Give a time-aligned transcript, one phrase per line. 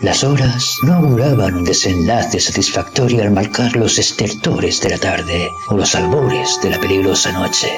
[0.00, 5.76] Las horas no auguraban un desenlace satisfactorio al marcar los estertores de la tarde o
[5.76, 7.70] los albores de la peligrosa noche,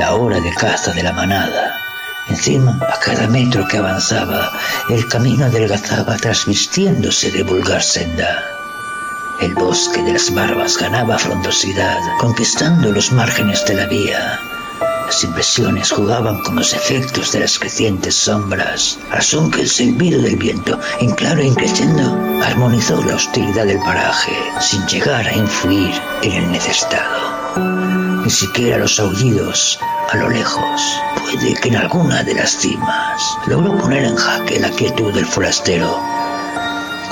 [0.00, 1.76] la hora de caza de la manada.
[2.28, 4.50] Encima, a cada metro que avanzaba,
[4.90, 8.42] el camino adelgazaba trasvistiéndose de vulgar senda.
[9.40, 14.40] El bosque de las barbas ganaba frondosidad, conquistando los márgenes de la vía,
[15.06, 20.36] las impresiones jugaban con los efectos de las crecientes sombras, razón que el silbido del
[20.36, 26.32] viento, en claro e increciendo, armonizó la hostilidad del paraje, sin llegar a influir en
[26.32, 28.22] el necesitado.
[28.24, 29.78] Ni siquiera los aullidos,
[30.10, 30.80] a lo lejos,
[31.20, 36.00] puede que en alguna de las cimas, logró poner en jaque la quietud del forastero,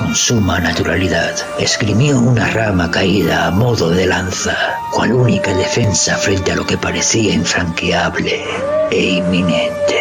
[0.02, 4.56] con suma naturalidad, esgrimió una rama caída a modo de lanza,
[4.91, 8.42] cual única defensa frente a lo que parecía infranqueable
[8.91, 9.98] e inminente.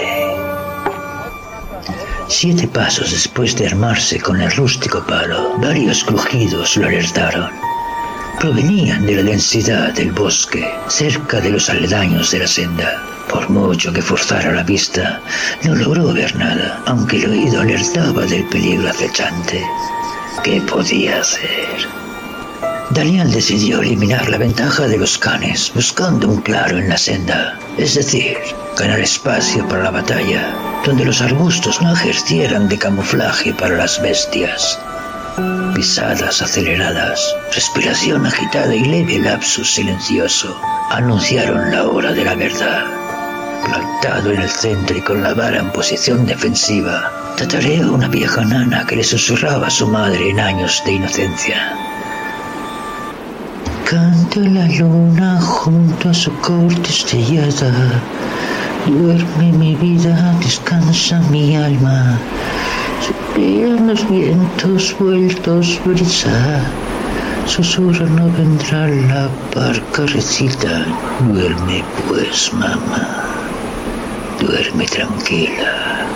[2.28, 7.71] Siete pasos después de armarse con el rústico palo, varios crujidos lo alertaron.
[8.42, 13.04] Provenían de la densidad del bosque, cerca de los aledaños de la senda.
[13.30, 15.22] Por mucho que forzara la vista,
[15.64, 19.64] no logró ver nada, aunque el oído alertaba del peligro acechante.
[20.44, 21.88] ¿Qué podía hacer?
[22.90, 27.94] Daniel decidió eliminar la ventaja de los canes, buscando un claro en la senda, es
[27.94, 28.40] decir,
[28.76, 30.52] ganar espacio para la batalla,
[30.84, 34.80] donde los arbustos no ejercieran de camuflaje para las bestias.
[35.74, 43.02] Pisadas aceleradas, respiración agitada y leve lapsus silencioso anunciaron la hora de la verdad
[43.64, 48.86] plantado en el centro y con la vara en posición defensiva, tatareó una vieja nana
[48.88, 51.76] que le susurraba a su madre en años de inocencia.
[53.86, 57.72] Canta la luna junto a su corte estrellada.
[58.88, 62.18] Duerme mi vida, descansa mi alma.
[63.38, 66.62] Los vientos vueltos brisa.
[67.46, 70.86] Susurra no vendrá la barca recita.
[71.20, 73.32] Duerme pues, mamá
[74.42, 76.08] duerme tranquila.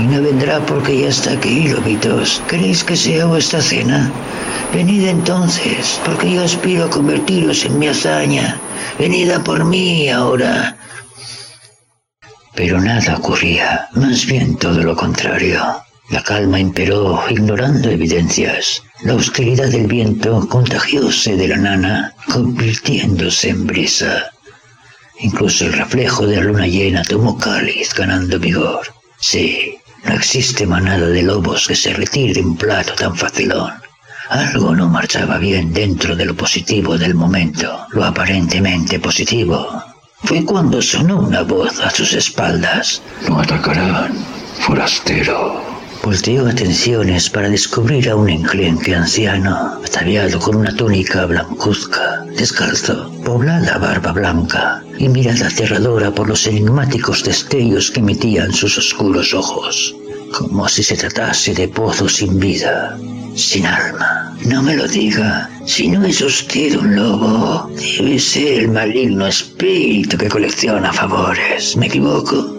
[0.00, 2.42] Y no vendrá porque ya está aquí, lobitos.
[2.48, 4.10] ¿Queréis que sea vuestra cena?
[4.72, 8.58] Venid entonces, porque yo aspiro a convertiros en mi hazaña.
[8.98, 10.76] Venid a por mí ahora.
[12.54, 15.60] Pero nada ocurría, más bien todo lo contrario.
[16.12, 18.82] La calma imperó, ignorando evidencias.
[19.02, 24.30] La hostilidad del viento contagióse de la nana, convirtiéndose en brisa.
[25.20, 28.82] Incluso el reflejo de la luna llena tomó cáliz, ganando vigor.
[29.20, 33.72] Sí, no existe manada de lobos que se retire de un plato tan facilón.
[34.28, 39.82] Algo no marchaba bien dentro de lo positivo del momento, lo aparentemente positivo.
[40.24, 43.00] Fue cuando sonó una voz a sus espaldas.
[43.26, 44.12] No atacarán,
[44.60, 45.81] forastero.
[46.02, 53.78] Volteó atenciones para descubrir a un enclenque anciano, ataviado con una túnica blancuzca, descalzo, poblada
[53.78, 59.94] barba blanca y mirada aterradora por los enigmáticos destellos que emitían sus oscuros ojos,
[60.36, 62.98] como si se tratase de pozos sin vida,
[63.36, 64.36] sin alma.
[64.44, 70.18] No me lo diga, si no es usted un lobo, debe ser el maligno espíritu
[70.18, 71.76] que colecciona favores.
[71.76, 72.56] ¿Me equivoco?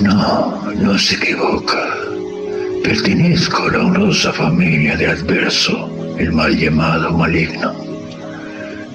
[0.00, 2.15] No, no se equivoca.
[2.86, 7.74] Pertenezco a la honrosa familia de Adverso, el mal llamado maligno.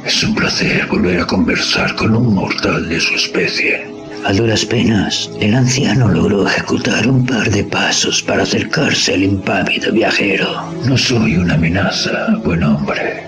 [0.06, 3.86] Es un placer volver a conversar con un mortal de su especie.
[4.24, 9.92] A duras penas, el anciano logró ejecutar un par de pasos para acercarse al impávido
[9.92, 10.72] viajero.
[10.86, 13.24] No soy una amenaza, buen hombre.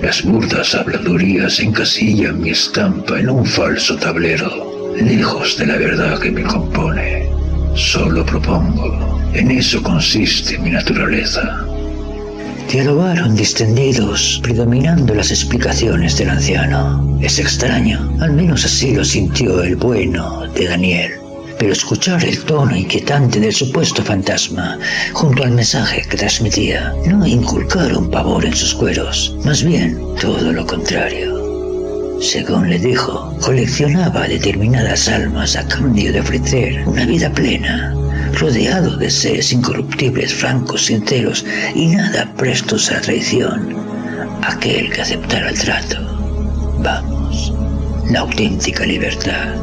[0.00, 6.30] Las burdas habladurías encasillan mi estampa en un falso tablero, lejos de la verdad que
[6.30, 7.28] me compone.
[7.74, 9.13] Solo propongo.
[9.34, 11.66] En eso consiste mi naturaleza.
[12.70, 17.18] Dialogaron distendidos, predominando las explicaciones del anciano.
[17.20, 21.12] Es extraño, al menos así lo sintió el bueno de Daniel.
[21.58, 24.78] Pero escuchar el tono inquietante del supuesto fantasma
[25.12, 30.64] junto al mensaje que transmitía no inculcaron pavor en sus cueros, más bien todo lo
[30.64, 32.20] contrario.
[32.20, 37.94] Según le dijo, coleccionaba determinadas almas a cambio de ofrecer una vida plena,
[38.34, 41.44] rodeado de seres incorruptibles, francos, sinceros
[41.74, 43.76] y nada prestos a traición.
[44.42, 45.96] Aquel que aceptara el trato.
[46.82, 47.52] Vamos,
[48.10, 49.54] la auténtica libertad.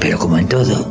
[0.00, 0.86] Pero como en todo,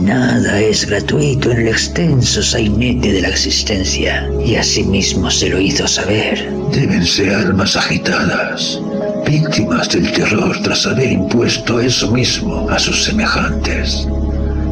[0.00, 5.88] nada es gratuito en el extenso sainete de la existencia, y asimismo se lo hizo
[5.88, 6.48] saber.
[6.72, 8.80] Deben ser almas agitadas,
[9.26, 14.06] víctimas del terror tras haber impuesto eso mismo a sus semejantes.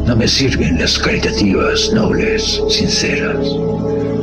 [0.06, 3.46] No me sirven las caritativas, nobles, sinceras,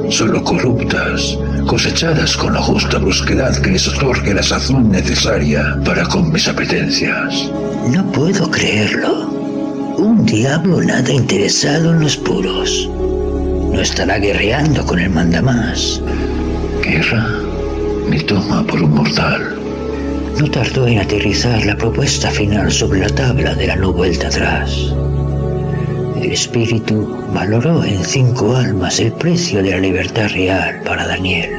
[0.09, 6.31] solo corruptas, cosechadas con la justa brusquedad que les otorgue la sazón necesaria para con
[6.31, 7.51] mis apetencias.
[7.91, 9.29] No puedo creerlo.
[9.97, 12.89] Un diablo nada interesado en los puros.
[13.71, 16.01] No estará guerreando con el mandamás.
[16.83, 17.27] Guerra
[18.09, 19.55] me toma por un mortal.
[20.39, 24.93] No tardó en aterrizar la propuesta final sobre la tabla de la no vuelta atrás.
[26.21, 31.51] El espíritu valoró en cinco almas el precio de la libertad real para Daniel.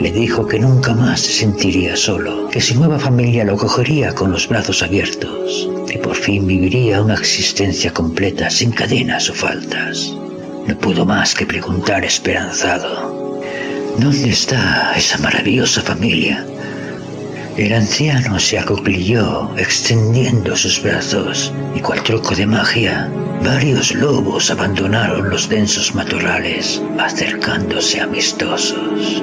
[0.00, 4.32] Le dijo que nunca más se sentiría solo, que su nueva familia lo cogería con
[4.32, 10.16] los brazos abiertos, que por fin viviría una existencia completa sin cadenas o faltas.
[10.66, 13.42] No pudo más que preguntar esperanzado,
[13.98, 16.46] ¿dónde está esa maravillosa familia?
[17.58, 23.10] El anciano se acoclilló, extendiendo sus brazos, y cual truco de magia,
[23.44, 29.22] varios lobos abandonaron los densos matorrales, acercándose amistosos.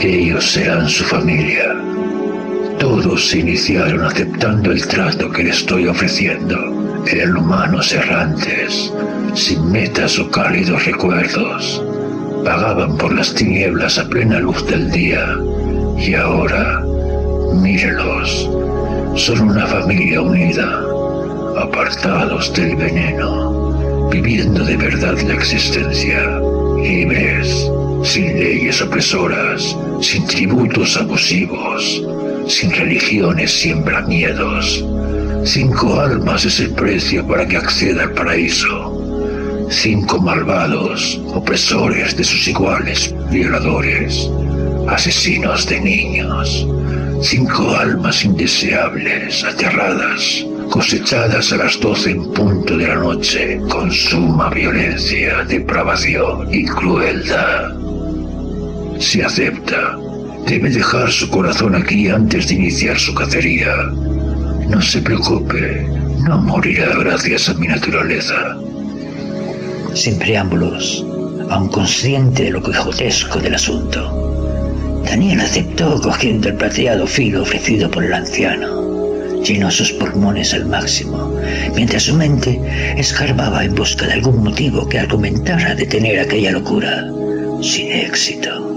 [0.00, 1.74] Ellos serán su familia.
[2.78, 6.56] Todos se iniciaron aceptando el trato que le estoy ofreciendo.
[7.06, 8.92] Eran humanos errantes,
[9.34, 11.82] sin metas o cálidos recuerdos.
[12.44, 15.26] Pagaban por las tinieblas a plena luz del día.
[15.98, 16.82] Y ahora,
[17.52, 18.48] mírelos,
[19.16, 20.80] son una familia unida,
[21.58, 23.49] apartados del veneno,
[24.10, 26.40] viviendo de verdad la existencia,
[26.76, 27.70] libres,
[28.02, 32.02] sin leyes opresoras, sin tributos abusivos,
[32.48, 34.84] sin religiones siembra miedos.
[35.44, 39.66] Cinco almas es el precio para que acceda al paraíso.
[39.70, 44.28] Cinco malvados, opresores de sus iguales, violadores,
[44.88, 46.66] asesinos de niños.
[47.22, 54.48] Cinco almas indeseables, aterradas, cosechadas a las doce en punto de la noche, con suma
[54.50, 57.74] violencia, depravación y crueldad.
[58.98, 59.98] Si acepta,
[60.46, 63.74] debe dejar su corazón aquí antes de iniciar su cacería.
[64.68, 65.86] No se preocupe,
[66.26, 68.56] no morirá gracias a mi naturaleza.
[69.94, 71.04] Sin preámbulos,
[71.50, 78.04] aun consciente de lo quijotesco del asunto, Daniel aceptó cogiendo el plateado filo ofrecido por
[78.04, 78.99] el anciano.
[79.44, 81.34] Llenó sus pulmones al máximo,
[81.74, 82.60] mientras su mente
[82.96, 87.06] escarbaba en busca de algún motivo que argumentara detener aquella locura,
[87.62, 88.70] sin éxito.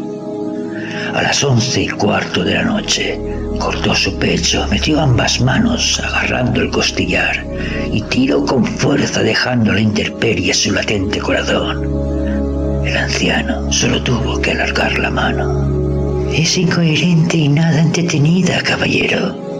[1.13, 3.19] A las once y cuarto de la noche,
[3.59, 7.45] cortó su pecho, metió ambas manos agarrando el costillar
[7.91, 12.83] y tiró con fuerza dejando la intemperie su latente corazón.
[12.85, 16.31] El anciano solo tuvo que alargar la mano.
[16.33, 19.52] Es incoherente y nada entretenida, caballero.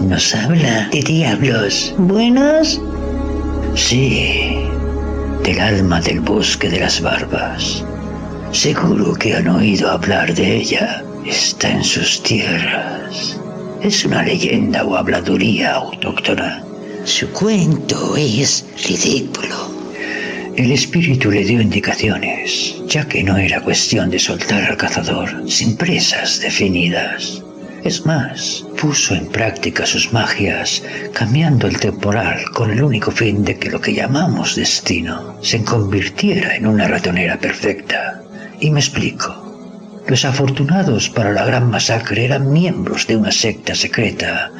[0.00, 2.80] Nos habla de diablos buenos.
[3.74, 4.58] Sí,
[5.42, 7.84] del alma del bosque de las barbas.
[8.52, 11.04] Seguro que han oído hablar de ella.
[11.26, 13.38] Está en sus tierras.
[13.82, 16.64] Es una leyenda o habladuría autóctona.
[17.04, 19.68] Su cuento es ridículo.
[20.56, 25.76] El espíritu le dio indicaciones, ya que no era cuestión de soltar al cazador sin
[25.76, 27.42] presas definidas.
[27.84, 30.82] Es más, puso en práctica sus magias,
[31.12, 36.54] cambiando el temporal con el único fin de que lo que llamamos destino se convirtiera
[36.54, 38.22] en una ratonera perfecta.
[38.60, 39.44] Y me explico.
[40.06, 44.50] Los afortunados para la gran masacre eran miembros de una secta secreta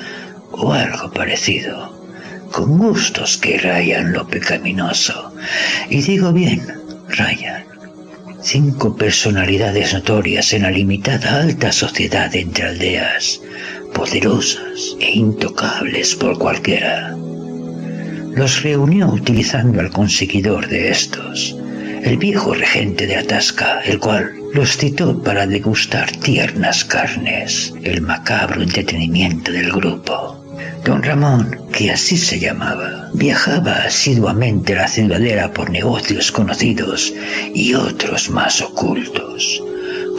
[0.51, 1.97] o algo parecido,
[2.53, 5.33] con gustos que rayan lo pecaminoso.
[5.89, 6.63] Y digo bien,
[7.09, 7.65] rayan.
[8.43, 13.41] Cinco personalidades notorias en la limitada alta sociedad entre aldeas,
[13.99, 17.17] poderosas e intocables por cualquiera.
[18.37, 21.57] Los reunió utilizando al conseguidor de estos,
[22.05, 28.63] el viejo regente de Atasca, el cual los citó para degustar tiernas carnes, el macabro
[28.63, 30.45] entretenimiento del grupo.
[30.85, 37.13] Don Ramón, que así se llamaba, viajaba asiduamente a la ciudadela por negocios conocidos
[37.53, 39.61] y otros más ocultos.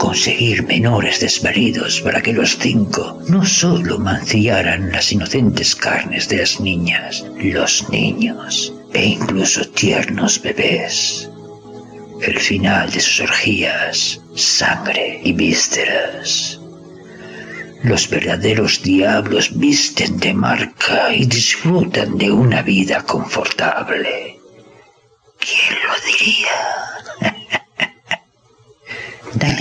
[0.06, 6.58] Conseguir menores desvalidos para que los cinco no solo mancillaran las inocentes carnes de las
[6.58, 11.30] niñas, los niños e incluso tiernos bebés
[12.22, 16.60] el final de sus orgías, sangre y vísceras.
[17.82, 24.38] Los verdaderos diablos visten de marca y disfrutan de una vida confortable.
[25.38, 27.36] ¿Quién lo diría?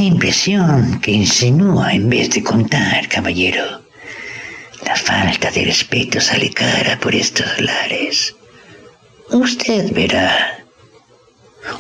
[0.03, 3.81] impresión que insinúa en vez de contar, caballero.
[4.85, 8.35] La falta de respeto sale cara por estos lares.
[9.31, 10.63] Usted verá.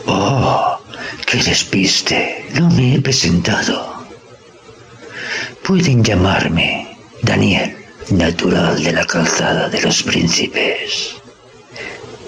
[0.05, 0.77] Oh,
[1.25, 2.45] qué despiste.
[2.53, 4.05] No me he presentado.
[5.63, 7.75] Pueden llamarme Daniel,
[8.11, 11.15] natural de la calzada de los príncipes.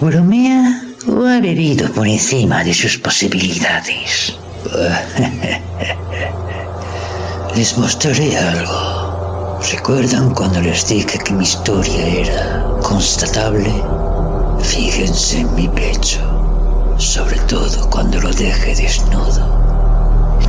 [0.00, 4.34] ¿Bromea o ha bebido por encima de sus posibilidades?
[7.56, 9.58] Les mostraré algo.
[9.70, 13.70] ¿Recuerdan cuando les dije que mi historia era constatable?
[14.60, 16.20] Fíjense en mi pecho,
[16.98, 19.46] sobre todo cuando lo deje desnudo.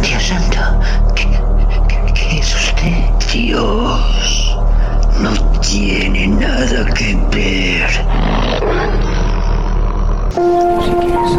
[0.01, 0.59] Dios santo,
[1.15, 1.27] ¿qué,
[1.87, 3.03] qué, qué es usted?
[3.33, 4.57] Dios,
[5.19, 7.89] no tiene nada que ver.
[10.83, 11.31] Si quieres